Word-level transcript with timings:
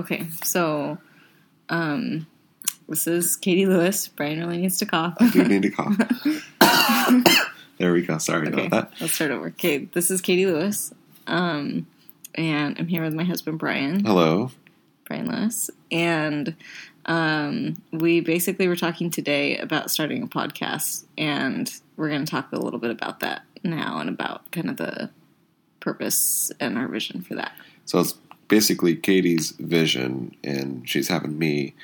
Okay, 0.00 0.26
so 0.42 0.96
um, 1.68 2.26
this 2.88 3.06
is 3.06 3.36
Katie 3.36 3.66
Lewis. 3.66 4.08
Bryan 4.08 4.38
really 4.40 4.56
needs 4.56 4.78
to 4.78 4.86
cough. 4.86 5.14
I 5.20 5.28
do 5.28 5.44
need 5.44 5.60
to 5.62 5.70
cough. 5.70 5.94
there 7.78 7.92
we 7.92 8.00
go. 8.06 8.16
Sorry 8.16 8.48
Okay, 8.48 8.66
about 8.66 8.70
that. 8.92 9.00
let's 9.00 9.12
start 9.14 9.30
over. 9.30 9.48
Okay, 9.48 9.84
this 9.92 10.10
is 10.10 10.22
Katie 10.22 10.46
Lewis, 10.46 10.94
um, 11.26 11.86
and 12.34 12.78
I'm 12.78 12.88
here 12.88 13.02
with 13.02 13.12
my 13.12 13.24
husband 13.24 13.58
Bryan, 13.58 14.02
Hello. 14.02 14.50
Bryan 15.04 15.28
Lewis, 15.28 15.68
and 15.92 16.56
um, 17.04 17.82
we 17.92 18.20
basically 18.20 18.68
were 18.68 18.76
talking 18.76 19.10
today 19.10 19.58
about 19.58 19.90
starting 19.90 20.22
a 20.22 20.26
podcast, 20.28 21.04
and 21.18 21.70
we're 21.98 22.08
going 22.08 22.24
to 22.24 22.30
talk 22.30 22.50
a 22.52 22.58
little 22.58 22.80
bit 22.80 22.90
about 22.90 23.20
that 23.20 23.42
now 23.62 23.98
and 23.98 24.08
about 24.08 24.50
kind 24.50 24.70
of 24.70 24.78
the 24.78 25.10
purpose 25.80 26.50
and 26.58 26.78
our 26.78 26.88
vision 26.88 27.20
for 27.20 27.34
that. 27.34 27.52
So 27.84 28.00
it's 28.00 28.14
basically 28.50 28.96
Katie's 28.96 29.52
vision, 29.52 30.36
and 30.44 30.86
she's 30.86 31.08
having 31.08 31.38
me 31.38 31.74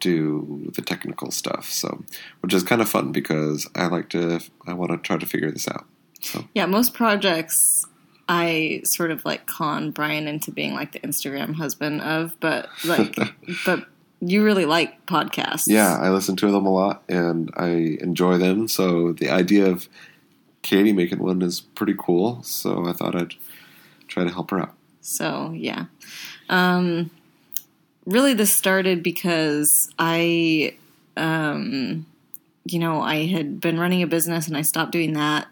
do 0.00 0.70
the 0.74 0.82
technical 0.82 1.30
stuff. 1.30 1.70
So, 1.70 2.04
which 2.40 2.52
is 2.52 2.62
kind 2.62 2.82
of 2.82 2.88
fun 2.88 3.12
because 3.12 3.66
I 3.74 3.86
like 3.86 4.10
to, 4.10 4.40
I 4.66 4.74
want 4.74 4.90
to 4.90 4.98
try 4.98 5.16
to 5.16 5.24
figure 5.24 5.50
this 5.50 5.66
out. 5.68 5.86
So, 6.20 6.44
Yeah, 6.54 6.66
most 6.66 6.92
projects 6.92 7.86
I 8.28 8.82
sort 8.84 9.12
of 9.12 9.24
like 9.24 9.46
con 9.46 9.92
Bryan 9.92 10.26
into 10.26 10.50
being 10.50 10.74
like 10.74 10.92
the 10.92 11.00
Instagram 11.00 11.54
husband 11.54 12.02
of, 12.02 12.38
but 12.40 12.68
like, 12.84 13.16
but 13.64 13.86
you 14.20 14.44
really 14.44 14.64
like 14.64 15.06
podcasts. 15.06 15.68
yeah, 15.68 15.96
I 15.96 16.10
listen 16.10 16.36
to 16.36 16.50
them 16.50 16.66
a 16.66 16.72
lot 16.72 17.04
and 17.08 17.50
I 17.56 17.98
enjoy 18.00 18.38
them. 18.38 18.68
So, 18.68 19.12
the 19.12 19.30
idea 19.30 19.66
of 19.66 19.88
Katie 20.62 20.92
making 20.92 21.20
one 21.20 21.40
is 21.40 21.60
pretty 21.60 21.94
cool. 21.96 22.42
So, 22.42 22.86
I 22.86 22.92
thought 22.92 23.14
I'd 23.14 23.34
try 24.08 24.24
to 24.24 24.30
help 24.30 24.50
her 24.50 24.60
out. 24.60 24.75
So 25.06 25.52
yeah, 25.54 25.84
um, 26.48 27.12
really 28.06 28.34
this 28.34 28.52
started 28.52 29.04
because 29.04 29.88
I, 30.00 30.74
um, 31.16 32.06
you 32.64 32.80
know, 32.80 33.00
I 33.00 33.26
had 33.26 33.60
been 33.60 33.78
running 33.78 34.02
a 34.02 34.08
business 34.08 34.48
and 34.48 34.56
I 34.56 34.62
stopped 34.62 34.90
doing 34.90 35.12
that, 35.12 35.46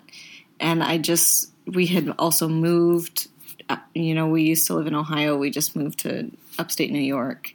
and 0.59 0.83
I 0.83 0.99
just 0.99 1.53
we 1.67 1.87
had 1.87 2.13
also 2.19 2.49
moved. 2.49 3.29
uh, 3.69 3.77
You 3.95 4.17
know, 4.17 4.27
we 4.27 4.43
used 4.43 4.67
to 4.67 4.75
live 4.75 4.89
in 4.89 4.95
Ohio. 4.97 5.37
We 5.37 5.51
just 5.51 5.77
moved 5.77 6.01
to 6.01 6.33
upstate 6.59 6.91
New 6.91 6.99
York, 6.99 7.55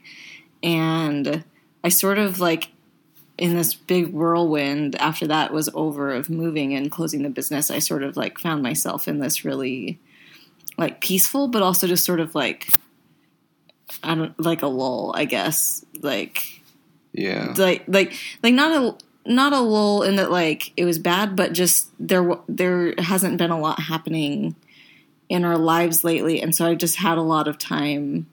and 0.63 1.43
I 1.83 1.89
sort 1.89 2.17
of 2.17 2.39
like 2.39 2.69
in 3.37 3.57
this 3.57 3.73
big 3.73 4.13
whirlwind 4.13 4.95
after 4.95 5.27
that 5.27 5.51
was 5.51 5.69
over 5.73 6.11
of 6.13 6.29
moving 6.29 6.73
and 6.73 6.89
closing 6.89 7.23
the 7.23 7.29
business. 7.29 7.69
I 7.69 7.79
sort 7.79 8.03
of 8.03 8.15
like 8.15 8.39
found 8.39 8.63
myself 8.63 9.05
in 9.05 9.19
this 9.19 9.43
really 9.43 9.99
like 10.79 11.01
peaceful, 11.01 11.47
but 11.47 11.61
also 11.61 11.87
just 11.87 12.05
sort 12.05 12.19
of 12.19 12.33
like 12.33 12.69
I 14.03 14.15
don't 14.15 14.39
like 14.39 14.61
a 14.61 14.67
lull, 14.67 15.11
I 15.15 15.25
guess. 15.25 15.85
Like 16.01 16.61
Yeah. 17.13 17.53
like 17.57 17.83
like 17.87 18.13
like 18.41 18.53
not 18.53 18.71
a 18.71 19.29
not 19.29 19.53
a 19.53 19.59
lull 19.59 20.03
in 20.03 20.15
that 20.15 20.31
like 20.31 20.71
it 20.77 20.85
was 20.85 20.97
bad, 20.97 21.35
but 21.35 21.53
just 21.53 21.89
there 21.99 22.35
there 22.47 22.93
hasn't 22.97 23.37
been 23.37 23.51
a 23.51 23.59
lot 23.59 23.79
happening 23.81 24.55
in 25.27 25.45
our 25.45 25.57
lives 25.57 26.03
lately, 26.03 26.41
and 26.41 26.55
so 26.55 26.65
I 26.65 26.75
just 26.75 26.95
had 26.95 27.17
a 27.17 27.21
lot 27.21 27.47
of 27.47 27.57
time 27.59 28.27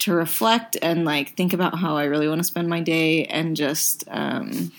to 0.00 0.12
reflect 0.12 0.76
and 0.82 1.04
like 1.04 1.36
think 1.36 1.52
about 1.52 1.78
how 1.78 1.96
I 1.96 2.04
really 2.04 2.26
want 2.26 2.40
to 2.40 2.44
spend 2.44 2.68
my 2.68 2.80
day 2.80 3.24
and 3.26 3.56
just 3.56 4.02
um 4.08 4.72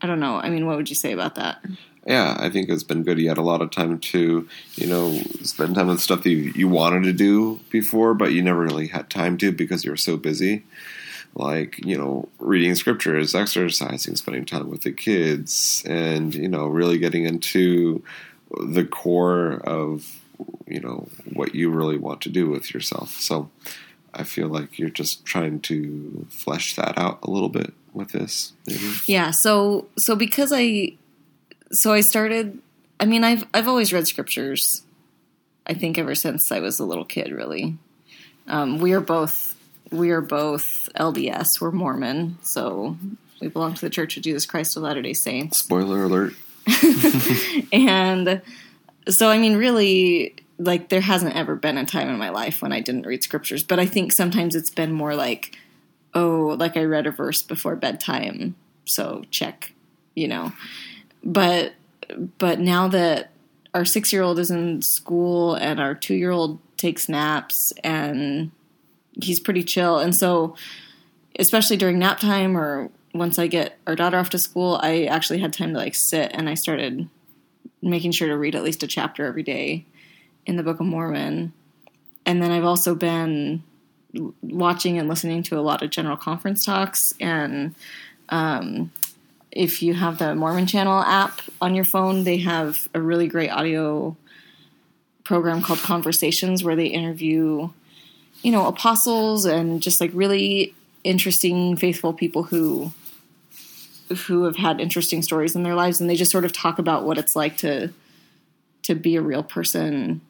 I 0.00 0.06
don't 0.06 0.20
know. 0.20 0.36
I 0.36 0.50
mean, 0.50 0.66
what 0.66 0.76
would 0.76 0.88
you 0.90 0.94
say 0.94 1.12
about 1.12 1.34
that? 1.36 1.64
Yeah, 2.06 2.36
I 2.38 2.50
think 2.50 2.68
it's 2.68 2.84
been 2.84 3.02
good. 3.02 3.18
You 3.18 3.28
had 3.28 3.38
a 3.38 3.42
lot 3.42 3.62
of 3.62 3.72
time 3.72 3.98
to, 3.98 4.48
you 4.76 4.86
know, 4.86 5.12
spend 5.42 5.74
time 5.74 5.88
with 5.88 6.00
stuff 6.00 6.22
that 6.22 6.30
you, 6.30 6.52
you 6.54 6.68
wanted 6.68 7.02
to 7.02 7.12
do 7.12 7.60
before, 7.70 8.14
but 8.14 8.32
you 8.32 8.42
never 8.42 8.60
really 8.60 8.86
had 8.86 9.10
time 9.10 9.36
to 9.38 9.50
because 9.50 9.84
you 9.84 9.90
were 9.90 9.96
so 9.96 10.16
busy. 10.16 10.64
Like, 11.34 11.84
you 11.84 11.98
know, 11.98 12.28
reading 12.38 12.76
scriptures, 12.76 13.34
exercising, 13.34 14.14
spending 14.14 14.46
time 14.46 14.70
with 14.70 14.82
the 14.82 14.92
kids, 14.92 15.82
and, 15.84 16.34
you 16.34 16.48
know, 16.48 16.66
really 16.66 16.98
getting 16.98 17.24
into 17.24 18.02
the 18.64 18.84
core 18.84 19.54
of, 19.64 20.20
you 20.66 20.80
know, 20.80 21.08
what 21.32 21.54
you 21.54 21.70
really 21.70 21.98
want 21.98 22.20
to 22.22 22.28
do 22.28 22.48
with 22.48 22.72
yourself. 22.72 23.10
So 23.20 23.50
I 24.14 24.22
feel 24.22 24.48
like 24.48 24.78
you're 24.78 24.88
just 24.88 25.24
trying 25.24 25.60
to 25.62 26.26
flesh 26.30 26.76
that 26.76 26.96
out 26.96 27.18
a 27.22 27.30
little 27.30 27.48
bit 27.50 27.74
with 27.92 28.12
this, 28.12 28.52
maybe. 28.66 28.92
Yeah, 29.06 29.30
so 29.32 29.88
so 29.98 30.14
because 30.16 30.52
I 30.54 30.92
so 31.72 31.92
I 31.92 32.00
started 32.00 32.58
I 33.00 33.04
mean 33.04 33.24
I've 33.24 33.44
I've 33.52 33.68
always 33.68 33.92
read 33.92 34.06
scriptures. 34.06 34.82
I 35.66 35.74
think 35.74 35.98
ever 35.98 36.14
since 36.14 36.52
I 36.52 36.60
was 36.60 36.78
a 36.78 36.84
little 36.84 37.04
kid 37.04 37.32
really. 37.32 37.76
Um, 38.46 38.78
we 38.78 38.92
are 38.92 39.00
both 39.00 39.54
we 39.90 40.10
are 40.10 40.20
both 40.20 40.88
LDS, 40.96 41.60
we're 41.60 41.70
Mormon, 41.70 42.38
so 42.42 42.96
we 43.40 43.48
belong 43.48 43.74
to 43.74 43.80
the 43.80 43.90
Church 43.90 44.16
of 44.16 44.22
Jesus 44.22 44.46
Christ 44.46 44.76
of 44.76 44.82
Latter-day 44.82 45.12
Saints. 45.12 45.58
Spoiler 45.58 46.04
alert. 46.04 46.34
And 47.72 48.42
so 49.08 49.30
I 49.30 49.38
mean 49.38 49.56
really 49.56 50.34
like 50.58 50.88
there 50.88 51.00
hasn't 51.00 51.36
ever 51.36 51.54
been 51.54 51.78
a 51.78 51.84
time 51.84 52.08
in 52.08 52.18
my 52.18 52.30
life 52.30 52.62
when 52.62 52.72
I 52.72 52.80
didn't 52.80 53.06
read 53.06 53.22
scriptures, 53.22 53.62
but 53.62 53.78
I 53.78 53.86
think 53.86 54.12
sometimes 54.12 54.54
it's 54.54 54.70
been 54.70 54.92
more 54.92 55.14
like 55.14 55.56
oh, 56.14 56.56
like 56.58 56.78
I 56.78 56.84
read 56.84 57.06
a 57.06 57.10
verse 57.10 57.42
before 57.42 57.76
bedtime, 57.76 58.56
so 58.86 59.22
check, 59.30 59.72
you 60.14 60.26
know. 60.26 60.52
But 61.24 61.74
but 62.38 62.60
now 62.60 62.88
that 62.88 63.30
our 63.74 63.82
6-year-old 63.82 64.38
is 64.38 64.50
in 64.50 64.80
school 64.80 65.54
and 65.54 65.80
our 65.80 65.94
2-year-old 65.94 66.58
takes 66.76 67.08
naps 67.08 67.72
and 67.82 68.50
he's 69.20 69.40
pretty 69.40 69.62
chill 69.62 69.98
and 69.98 70.14
so 70.14 70.54
especially 71.38 71.76
during 71.76 71.98
nap 71.98 72.18
time 72.18 72.56
or 72.56 72.90
once 73.12 73.38
I 73.38 73.46
get 73.46 73.78
our 73.86 73.96
daughter 73.96 74.18
off 74.18 74.30
to 74.30 74.38
school, 74.38 74.78
I 74.82 75.04
actually 75.04 75.38
had 75.38 75.52
time 75.52 75.72
to 75.72 75.78
like 75.78 75.94
sit 75.94 76.30
and 76.34 76.48
I 76.48 76.54
started 76.54 77.08
making 77.82 78.12
sure 78.12 78.28
to 78.28 78.36
read 78.36 78.54
at 78.54 78.62
least 78.62 78.82
a 78.82 78.86
chapter 78.86 79.26
every 79.26 79.42
day 79.42 79.84
in 80.44 80.56
the 80.56 80.62
Book 80.62 80.80
of 80.80 80.86
Mormon. 80.86 81.52
And 82.24 82.42
then 82.42 82.50
I've 82.50 82.64
also 82.64 82.94
been 82.94 83.62
watching 84.42 84.98
and 84.98 85.08
listening 85.08 85.42
to 85.44 85.58
a 85.58 85.62
lot 85.62 85.82
of 85.82 85.90
general 85.90 86.16
conference 86.16 86.64
talks 86.64 87.14
and 87.20 87.74
um, 88.28 88.90
if 89.56 89.82
you 89.82 89.94
have 89.94 90.18
the 90.18 90.34
mormon 90.34 90.66
channel 90.66 91.00
app 91.00 91.40
on 91.60 91.74
your 91.74 91.84
phone 91.84 92.24
they 92.24 92.36
have 92.36 92.88
a 92.94 93.00
really 93.00 93.26
great 93.26 93.50
audio 93.50 94.16
program 95.24 95.62
called 95.62 95.78
conversations 95.80 96.62
where 96.62 96.76
they 96.76 96.86
interview 96.86 97.68
you 98.42 98.52
know 98.52 98.66
apostles 98.66 99.44
and 99.44 99.82
just 99.82 100.00
like 100.00 100.10
really 100.14 100.74
interesting 101.02 101.76
faithful 101.76 102.12
people 102.12 102.44
who 102.44 102.92
who 104.26 104.44
have 104.44 104.56
had 104.56 104.80
interesting 104.80 105.22
stories 105.22 105.56
in 105.56 105.62
their 105.62 105.74
lives 105.74 106.00
and 106.00 106.08
they 106.08 106.14
just 106.14 106.30
sort 106.30 106.44
of 106.44 106.52
talk 106.52 106.78
about 106.78 107.04
what 107.04 107.18
it's 107.18 107.34
like 107.34 107.56
to 107.56 107.92
to 108.82 108.94
be 108.94 109.16
a 109.16 109.22
real 109.22 109.42
person 109.42 110.20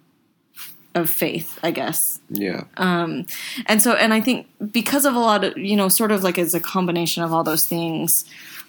of 0.95 1.11
faith 1.11 1.59
i 1.63 1.71
guess 1.71 2.21
Yeah. 2.31 2.65
Um, 2.79 3.27
and 3.67 3.83
so 3.83 3.93
and 3.93 4.15
i 4.15 4.21
think 4.21 4.47
because 4.73 5.05
of 5.05 5.15
a 5.15 5.19
lot 5.19 5.45
of 5.45 5.59
you 5.59 5.77
know 5.77 5.89
sort 5.89 6.11
of 6.11 6.25
like 6.25 6.39
as 6.39 6.55
a 6.55 6.61
combination 6.61 7.23
of 7.23 7.35
all 7.35 7.45
those 7.45 7.67
things 7.67 8.25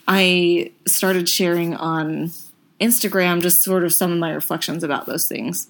i 0.07 0.71
started 0.85 1.27
sharing 1.27 1.73
on 1.75 2.31
instagram 2.79 3.41
just 3.41 3.63
sort 3.63 3.83
of 3.83 3.93
some 3.93 4.11
of 4.11 4.19
my 4.19 4.31
reflections 4.31 4.83
about 4.83 5.05
those 5.05 5.27
things. 5.27 5.67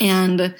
And 0.00 0.54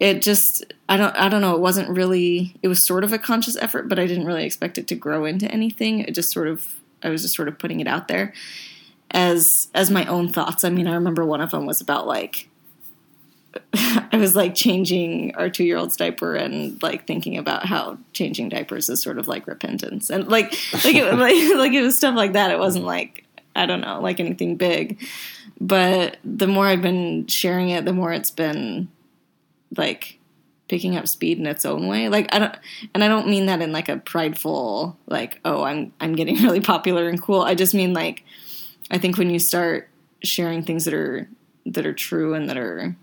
it 0.00 0.20
just 0.20 0.72
i 0.88 0.96
don't 0.96 1.14
i 1.14 1.28
don't 1.28 1.40
know 1.40 1.54
it 1.54 1.60
wasn't 1.60 1.88
really 1.88 2.56
it 2.62 2.68
was 2.68 2.84
sort 2.84 3.04
of 3.04 3.12
a 3.12 3.18
conscious 3.18 3.56
effort 3.58 3.88
but 3.88 4.00
i 4.00 4.06
didn't 4.06 4.26
really 4.26 4.44
expect 4.44 4.76
it 4.78 4.88
to 4.88 4.94
grow 4.94 5.24
into 5.24 5.50
anything. 5.50 6.00
It 6.00 6.14
just 6.14 6.32
sort 6.32 6.48
of 6.48 6.80
i 7.02 7.08
was 7.08 7.22
just 7.22 7.36
sort 7.36 7.48
of 7.48 7.58
putting 7.58 7.80
it 7.80 7.86
out 7.86 8.08
there 8.08 8.32
as 9.10 9.68
as 9.74 9.90
my 9.90 10.04
own 10.06 10.32
thoughts. 10.32 10.64
I 10.64 10.70
mean 10.70 10.88
i 10.88 10.94
remember 10.94 11.24
one 11.24 11.40
of 11.40 11.50
them 11.50 11.66
was 11.66 11.80
about 11.80 12.06
like 12.06 12.48
I 13.74 14.16
was 14.16 14.34
like 14.34 14.54
changing 14.54 15.34
our 15.34 15.50
two 15.50 15.64
year 15.64 15.76
old's 15.76 15.96
diaper 15.96 16.34
and 16.34 16.82
like 16.82 17.06
thinking 17.06 17.36
about 17.36 17.66
how 17.66 17.98
changing 18.12 18.48
diapers 18.48 18.88
is 18.88 19.02
sort 19.02 19.18
of 19.18 19.28
like 19.28 19.46
repentance 19.46 20.10
and 20.10 20.28
like 20.28 20.52
like 20.84 20.94
it, 20.94 21.14
like, 21.14 21.56
like 21.58 21.72
it 21.72 21.82
was 21.82 21.96
stuff 21.96 22.16
like 22.16 22.32
that. 22.32 22.50
It 22.50 22.58
wasn't 22.58 22.84
like 22.84 23.24
I 23.54 23.66
don't 23.66 23.80
know 23.80 24.00
like 24.00 24.20
anything 24.20 24.56
big, 24.56 25.02
but 25.60 26.16
the 26.24 26.46
more 26.46 26.66
I've 26.66 26.82
been 26.82 27.26
sharing 27.26 27.70
it, 27.70 27.84
the 27.84 27.92
more 27.92 28.12
it's 28.12 28.30
been 28.30 28.88
like 29.76 30.18
picking 30.68 30.96
up 30.96 31.06
speed 31.06 31.38
in 31.38 31.46
its 31.46 31.66
own 31.66 31.86
way. 31.86 32.08
Like 32.08 32.34
I 32.34 32.38
don't, 32.38 32.54
and 32.94 33.04
I 33.04 33.08
don't 33.08 33.28
mean 33.28 33.46
that 33.46 33.60
in 33.60 33.72
like 33.72 33.88
a 33.88 33.98
prideful 33.98 34.96
like 35.06 35.40
oh 35.44 35.64
I'm 35.64 35.92
I'm 36.00 36.14
getting 36.14 36.36
really 36.42 36.60
popular 36.60 37.08
and 37.08 37.20
cool. 37.20 37.42
I 37.42 37.54
just 37.54 37.74
mean 37.74 37.92
like 37.92 38.24
I 38.90 38.98
think 38.98 39.18
when 39.18 39.30
you 39.30 39.38
start 39.38 39.88
sharing 40.22 40.62
things 40.62 40.84
that 40.84 40.94
are 40.94 41.28
that 41.66 41.86
are 41.86 41.92
true 41.92 42.34
and 42.34 42.48
that 42.48 42.56
are 42.56 42.96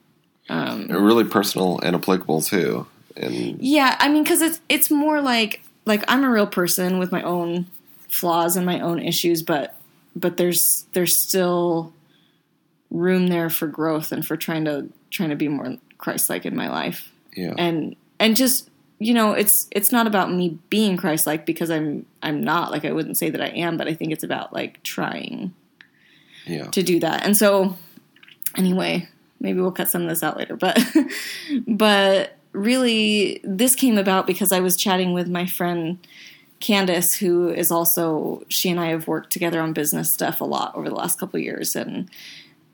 Um, 0.50 0.88
really 0.88 1.24
personal 1.26 1.80
and 1.80 1.96
applicable 1.96 2.42
too. 2.42 2.88
And 3.16 3.58
Yeah, 3.62 3.96
I 4.00 4.10
mean, 4.10 4.24
because 4.24 4.42
it's 4.42 4.60
it's 4.70 4.90
more 4.90 5.22
like 5.22 5.62
like 5.86 6.04
I'm 6.08 6.24
a 6.24 6.30
real 6.30 6.48
person 6.48 6.98
with 7.00 7.12
my 7.12 7.22
own 7.24 7.68
flaws 8.10 8.56
and 8.56 8.66
my 8.66 8.80
own 8.80 9.00
issues, 9.00 9.44
but 9.44 9.76
but 10.16 10.38
there's 10.38 10.86
there's 10.94 11.16
still 11.28 11.94
room 12.92 13.28
there 13.28 13.50
for 13.50 13.68
growth 13.68 14.12
and 14.12 14.26
for 14.26 14.36
trying 14.36 14.66
to 14.66 14.90
trying 15.12 15.30
to 15.30 15.36
be 15.36 15.48
more 15.48 15.76
Christ-like 15.98 16.46
in 16.46 16.56
my 16.56 16.70
life, 16.70 17.12
yeah, 17.36 17.54
and 17.58 17.96
and 18.20 18.36
just 18.36 18.70
you 19.00 19.14
know, 19.14 19.34
it's 19.34 19.68
it's 19.72 19.92
not 19.92 20.08
about 20.08 20.32
me 20.32 20.58
being 20.70 20.98
Christ-like 20.98 21.46
because 21.46 21.70
I'm 21.70 22.06
I'm 22.24 22.44
not. 22.44 22.72
Like 22.72 22.86
I 22.86 22.92
wouldn't 22.92 23.18
say 23.18 23.30
that 23.30 23.42
I 23.42 23.48
am, 23.50 23.78
but 23.78 23.88
I 23.88 23.94
think 23.94 24.12
it's 24.12 24.24
about 24.24 24.52
like 24.54 24.82
trying 24.84 25.54
Yeah. 26.46 26.66
to 26.72 26.82
do 26.84 27.00
that. 27.02 27.26
And 27.26 27.38
so, 27.38 27.76
anyway, 28.58 29.08
maybe 29.40 29.60
we'll 29.62 29.72
cut 29.72 29.90
some 29.90 30.04
of 30.04 30.10
this 30.10 30.24
out 30.24 30.38
later. 30.38 30.56
But, 30.56 30.80
but 31.68 32.38
really, 32.52 33.42
this 33.44 33.76
came 33.76 33.98
about 33.98 34.28
because 34.28 34.52
I 34.52 34.60
was 34.60 34.76
chatting 34.76 35.14
with 35.14 35.28
my 35.28 35.46
friend 35.46 36.00
Candace, 36.60 37.16
who 37.16 37.50
is 37.50 37.72
also 37.72 38.44
she 38.50 38.70
and 38.70 38.80
I 38.80 38.88
have 38.88 39.08
worked 39.08 39.32
together 39.32 39.62
on 39.62 39.74
business 39.74 40.12
stuff 40.12 40.42
a 40.42 40.46
lot 40.46 40.76
over 40.76 40.90
the 40.90 40.96
last 40.96 41.20
couple 41.20 41.38
of 41.38 41.44
years, 41.44 41.76
and 41.76 42.10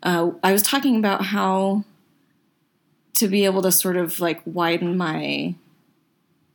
uh, 0.02 0.32
I 0.44 0.52
was 0.52 0.64
talking 0.64 0.98
about 0.98 1.26
how 1.26 1.84
to 3.16 3.28
be 3.28 3.46
able 3.46 3.62
to 3.62 3.72
sort 3.72 3.98
of 3.98 4.20
like 4.20 4.42
widen 4.46 4.98
my 4.98 5.56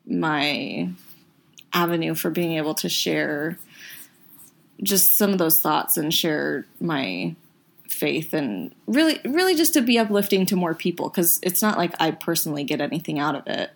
my 0.06 0.88
avenue 1.72 2.14
for 2.14 2.30
being 2.30 2.56
able 2.56 2.74
to 2.74 2.88
share 2.88 3.58
just 4.82 5.16
some 5.16 5.30
of 5.30 5.38
those 5.38 5.60
thoughts 5.62 5.96
and 5.96 6.12
share 6.12 6.66
my 6.80 7.34
faith 7.90 8.32
and 8.32 8.74
really 8.86 9.20
really 9.24 9.54
just 9.54 9.74
to 9.74 9.80
be 9.82 9.98
uplifting 9.98 10.46
to 10.46 10.56
more 10.56 10.74
people 10.74 11.08
because 11.08 11.38
it's 11.42 11.60
not 11.60 11.76
like 11.76 11.92
i 12.00 12.10
personally 12.10 12.64
get 12.64 12.80
anything 12.80 13.18
out 13.18 13.34
of 13.34 13.46
it 13.46 13.70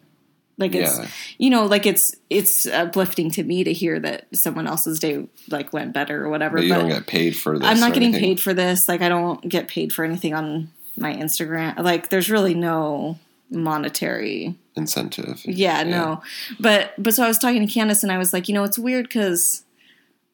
like 0.56 0.74
it's 0.74 0.98
Yeah. 0.98 1.06
you 1.38 1.50
know 1.50 1.66
like 1.66 1.84
it's 1.84 2.14
it's 2.30 2.66
uplifting 2.66 3.30
to 3.32 3.42
me 3.42 3.64
to 3.64 3.72
hear 3.72 3.98
that 4.00 4.26
someone 4.34 4.66
else's 4.66 4.98
day 5.00 5.26
like 5.48 5.72
went 5.72 5.92
better 5.92 6.24
or 6.24 6.28
whatever 6.28 6.58
But 6.58 6.62
you 6.64 6.68
but 6.72 6.78
don't 6.80 6.88
get 6.90 7.06
paid 7.06 7.36
for 7.36 7.58
this. 7.58 7.68
i'm 7.68 7.80
not 7.80 7.92
getting 7.92 8.10
anything. 8.10 8.30
paid 8.36 8.40
for 8.40 8.54
this 8.54 8.88
like 8.88 9.02
i 9.02 9.08
don't 9.08 9.46
get 9.48 9.66
paid 9.68 9.92
for 9.92 10.04
anything 10.04 10.32
on 10.34 10.70
my 10.96 11.12
instagram 11.14 11.76
like 11.82 12.10
there's 12.10 12.30
really 12.30 12.54
no 12.54 13.18
monetary 13.50 14.54
incentive. 14.76 15.40
yeah, 15.44 15.82
no. 15.84 16.20
But 16.58 16.94
but 16.98 17.14
so 17.14 17.22
I 17.22 17.28
was 17.28 17.38
talking 17.38 17.64
to 17.64 17.72
Candace 17.72 18.02
and 18.02 18.10
I 18.10 18.18
was 18.18 18.32
like, 18.32 18.48
you 18.48 18.54
know, 18.54 18.64
it's 18.64 18.78
weird 18.78 19.06
because 19.06 19.62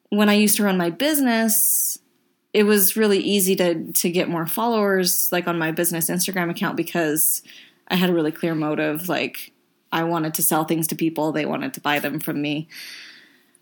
when 0.09 0.29
I 0.31 0.35
used 0.35 0.57
to 0.57 0.63
run 0.65 0.79
my 0.79 0.89
business, 0.89 1.99
it 2.53 2.65
was 2.65 2.97
really 2.97 3.19
easy 3.19 3.55
to 3.57 3.93
to 3.93 4.11
get 4.11 4.29
more 4.29 4.47
followers 4.47 5.29
like 5.31 5.47
on 5.47 5.59
my 5.59 5.71
business 5.71 6.11
Instagram 6.11 6.51
account 6.51 6.77
because 6.77 7.43
I 7.89 7.97
had 7.97 8.11
a 8.11 8.15
really 8.15 8.33
clear 8.33 8.55
motive. 8.55 9.09
Like 9.09 9.53
I 9.93 10.05
wanted 10.05 10.35
to 10.35 10.43
sell 10.43 10.65
things 10.65 10.87
to 10.89 10.97
people, 10.97 11.33
they 11.33 11.47
wanted 11.47 11.75
to 11.75 11.81
buy 11.81 11.99
them 11.99 12.21
from 12.21 12.41
me. 12.41 12.69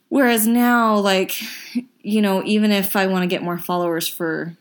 Whereas 0.09 0.47
now, 0.47 0.97
like, 0.97 1.35
you 2.01 2.23
know, 2.23 2.43
even 2.45 2.71
if 2.71 2.97
I 2.97 3.07
want 3.07 3.23
to 3.25 3.27
get 3.27 3.43
more 3.43 3.59
followers 3.59 4.09
for 4.09 4.57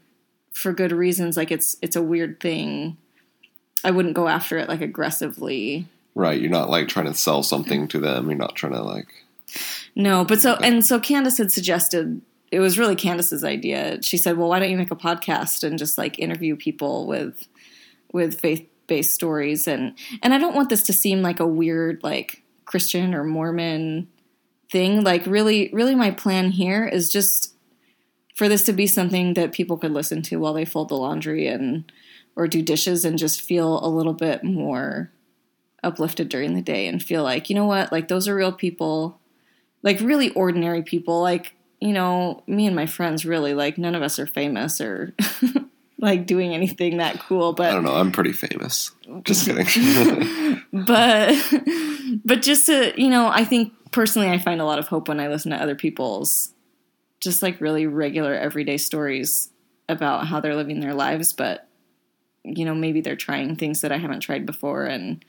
for 0.53 0.73
good 0.73 0.91
reasons, 0.91 1.37
like 1.37 1.51
it's 1.51 1.77
it's 1.81 1.95
a 1.95 2.01
weird 2.01 2.39
thing. 2.39 2.97
I 3.83 3.91
wouldn't 3.91 4.15
go 4.15 4.27
after 4.27 4.57
it 4.57 4.67
like 4.67 4.81
aggressively. 4.81 5.87
Right. 6.15 6.41
You're 6.41 6.49
not 6.49 6.69
like 6.69 6.87
trying 6.87 7.05
to 7.05 7.13
sell 7.13 7.43
something 7.43 7.87
to 7.89 7.99
them. 7.99 8.29
You're 8.29 8.39
not 8.39 8.55
trying 8.55 8.73
to 8.73 8.81
like. 8.81 9.07
No, 9.95 10.25
but 10.25 10.41
so 10.41 10.55
and 10.55 10.85
so 10.85 10.99
Candace 10.99 11.37
had 11.37 11.51
suggested 11.51 12.21
it 12.51 12.59
was 12.59 12.79
really 12.79 12.95
Candace's 12.95 13.43
idea. 13.43 14.01
She 14.01 14.17
said, 14.17 14.37
"Well, 14.37 14.49
why 14.49 14.59
don't 14.59 14.69
you 14.69 14.77
make 14.77 14.91
a 14.91 14.95
podcast 14.95 15.63
and 15.63 15.77
just 15.77 15.97
like 15.97 16.19
interview 16.19 16.55
people 16.55 17.07
with 17.07 17.47
with 18.13 18.39
faith-based 18.39 19.13
stories 19.13 19.67
and 19.67 19.97
and 20.23 20.33
I 20.33 20.37
don't 20.37 20.55
want 20.55 20.69
this 20.69 20.83
to 20.83 20.93
seem 20.93 21.21
like 21.21 21.39
a 21.39 21.47
weird 21.47 22.01
like 22.03 22.43
Christian 22.65 23.13
or 23.13 23.23
Mormon 23.23 24.07
thing. 24.71 25.03
Like 25.03 25.25
really 25.25 25.69
really 25.73 25.95
my 25.95 26.11
plan 26.11 26.51
here 26.51 26.85
is 26.87 27.09
just 27.09 27.53
for 28.35 28.47
this 28.47 28.63
to 28.65 28.73
be 28.73 28.87
something 28.87 29.33
that 29.33 29.51
people 29.51 29.77
could 29.77 29.91
listen 29.91 30.21
to 30.21 30.37
while 30.37 30.53
they 30.53 30.65
fold 30.65 30.89
the 30.89 30.95
laundry 30.95 31.47
and 31.47 31.91
or 32.35 32.47
do 32.47 32.61
dishes 32.61 33.03
and 33.03 33.17
just 33.17 33.41
feel 33.41 33.83
a 33.83 33.89
little 33.89 34.13
bit 34.13 34.43
more 34.43 35.11
uplifted 35.83 36.29
during 36.29 36.53
the 36.53 36.61
day 36.61 36.87
and 36.87 37.01
feel 37.01 37.23
like, 37.23 37.49
you 37.49 37.55
know 37.55 37.65
what, 37.65 37.91
like 37.91 38.07
those 38.07 38.27
are 38.27 38.35
real 38.35 38.51
people 38.51 39.19
like 39.83 39.99
really 40.01 40.29
ordinary 40.31 40.83
people 40.83 41.21
like 41.21 41.55
you 41.79 41.93
know 41.93 42.43
me 42.47 42.65
and 42.65 42.75
my 42.75 42.85
friends 42.85 43.25
really 43.25 43.53
like 43.53 43.77
none 43.77 43.95
of 43.95 44.01
us 44.01 44.19
are 44.19 44.27
famous 44.27 44.81
or 44.81 45.13
like 45.99 46.25
doing 46.25 46.53
anything 46.53 46.97
that 46.97 47.19
cool 47.19 47.53
But 47.53 47.71
I 47.71 47.73
don't 47.73 47.83
know. 47.83 47.95
I'm 47.95 48.11
pretty 48.11 48.33
famous. 48.33 48.91
Just 49.23 49.45
kidding. 49.67 50.61
but 50.73 51.35
but 52.23 52.41
just 52.41 52.65
to 52.67 52.93
you 52.99 53.09
know 53.09 53.27
i 53.27 53.43
think 53.43 53.73
personally 53.91 54.29
i 54.29 54.37
find 54.37 54.61
a 54.61 54.65
lot 54.65 54.79
of 54.79 54.87
hope 54.87 55.07
when 55.07 55.19
i 55.19 55.27
listen 55.27 55.51
to 55.51 55.61
other 55.61 55.75
people's 55.75 56.53
just 57.19 57.41
like 57.41 57.59
really 57.61 57.87
regular 57.87 58.33
everyday 58.33 58.77
stories 58.77 59.49
about 59.89 60.27
how 60.27 60.39
they're 60.39 60.55
living 60.55 60.79
their 60.79 60.93
lives 60.93 61.33
but 61.33 61.67
you 62.43 62.65
know 62.65 62.75
maybe 62.75 63.01
they're 63.01 63.15
trying 63.15 63.55
things 63.55 63.81
that 63.81 63.91
i 63.91 63.97
haven't 63.97 64.19
tried 64.19 64.45
before 64.45 64.85
and 64.85 65.23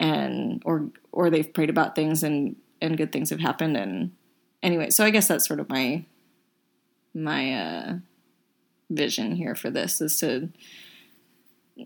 and 0.00 0.62
or 0.64 0.88
or 1.12 1.30
they've 1.30 1.52
prayed 1.52 1.70
about 1.70 1.94
things 1.94 2.22
and 2.22 2.56
and 2.80 2.96
good 2.96 3.12
things 3.12 3.30
have 3.30 3.40
happened 3.40 3.76
and 3.76 4.12
anyway 4.64 4.88
so 4.90 5.04
i 5.04 5.10
guess 5.10 5.28
that's 5.28 5.46
sort 5.46 5.60
of 5.60 5.68
my 5.68 6.04
my 7.14 7.54
uh 7.54 7.94
vision 8.90 9.36
here 9.36 9.54
for 9.54 9.70
this 9.70 10.00
is 10.00 10.18
to 10.18 10.48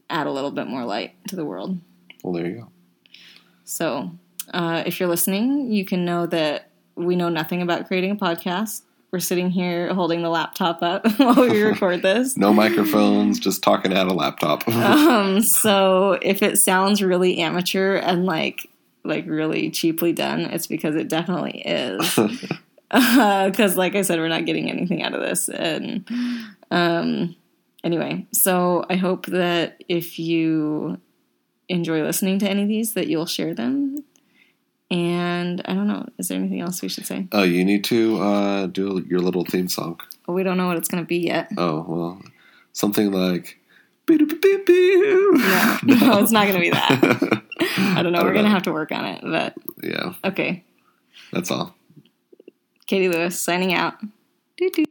add 0.09 0.27
a 0.27 0.31
little 0.31 0.51
bit 0.51 0.67
more 0.67 0.85
light 0.85 1.15
to 1.29 1.37
the 1.37 1.45
world 1.45 1.79
well, 2.23 2.33
there 2.33 2.47
you 2.47 2.55
go. 2.57 2.69
so, 3.65 4.11
uh, 4.53 4.83
if 4.87 4.99
you're 4.99 5.09
listening, 5.09 5.71
you 5.71 5.85
can 5.85 6.05
know 6.05 6.27
that 6.27 6.71
we 6.97 7.17
know 7.17 7.29
nothing 7.29 7.63
about 7.63 7.87
creating 7.87 8.11
a 8.11 8.17
podcast. 8.17 8.83
We're 9.11 9.21
sitting 9.21 9.51
here 9.51 9.95
holding 9.95 10.23
the 10.23 10.29
laptop 10.29 10.83
up 10.83 11.07
while 11.19 11.49
we 11.49 11.63
record 11.63 12.03
this. 12.03 12.37
No 12.37 12.53
microphones, 12.53 13.39
just 13.39 13.63
talking 13.63 13.93
at 13.93 14.07
a 14.07 14.13
laptop. 14.13 14.65
Um, 14.69 15.43
so 15.43 16.19
if 16.23 16.43
it 16.43 16.59
sounds 16.59 17.03
really 17.03 17.39
amateur 17.39 17.97
and 17.97 18.27
like 18.27 18.69
like 19.05 19.27
really 19.27 19.71
cheaply 19.71 20.13
done, 20.13 20.41
it's 20.41 20.67
because 20.67 20.95
it 20.97 21.09
definitely 21.09 21.63
is. 21.65 22.19
Because, 23.51 23.77
like 23.77 23.95
I 23.95 24.03
said, 24.03 24.19
we're 24.19 24.29
not 24.29 24.47
getting 24.47 24.71
anything 24.71 25.03
out 25.03 25.15
of 25.15 25.21
this. 25.21 25.49
And 25.49 26.09
um, 26.71 27.37
anyway, 27.85 28.27
so 28.33 28.85
I 28.89 28.97
hope 28.97 29.27
that 29.27 29.83
if 29.89 30.19
you 30.19 30.99
enjoy 31.69 32.03
listening 32.03 32.39
to 32.41 32.49
any 32.49 32.63
of 32.63 32.69
these, 32.69 32.95
that 32.95 33.09
you'll 33.09 33.27
share 33.27 33.55
them. 33.55 33.97
And 34.91 35.61
I 35.67 35.75
don't 35.75 35.87
know, 35.87 36.07
is 36.19 36.29
there 36.29 36.39
anything 36.39 36.63
else 36.63 36.81
we 36.81 36.89
should 36.89 37.05
say? 37.07 37.29
oh, 37.33 37.43
you 37.43 37.63
need 37.65 37.85
to 37.85 38.23
uh, 38.23 38.67
do 38.69 39.05
your 39.07 39.21
little 39.21 39.45
theme 39.45 39.69
song. 39.69 40.01
Well, 40.27 40.35
we 40.35 40.43
don't 40.43 40.57
know 40.57 40.67
what 40.67 40.79
it's 40.79 40.89
going 40.89 41.03
to 41.03 41.07
be 41.07 41.19
yet. 41.19 41.51
Oh, 41.59 41.85
well, 41.87 42.23
something 42.73 43.13
like. 43.13 43.59
"Boo-doo-boo-boo-boo." 44.07 45.33
No, 45.37 45.79
no, 45.95 46.19
it's 46.23 46.33
not 46.33 46.49
going 46.49 46.55
to 46.55 46.61
be 46.61 46.71
that. 46.71 47.43
I 47.61 48.03
don't 48.03 48.13
know. 48.13 48.21
I 48.21 48.23
We're 48.23 48.33
don't 48.33 48.35
going 48.35 48.45
to 48.47 48.51
have 48.51 48.63
to 48.63 48.73
work 48.73 48.93
on 48.93 49.05
it. 49.05 49.21
But 49.23 49.55
yeah, 49.83 50.15
okay. 50.25 50.65
that's 51.33 51.51
all. 51.51 51.75
Katie 52.89 53.09
Lewis 53.09 53.39
signing 53.39 53.75
out. 53.75 53.95
Doo 54.57 54.71
doo. 54.71 54.88